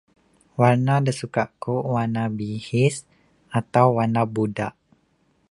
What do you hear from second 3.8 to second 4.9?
warna budak.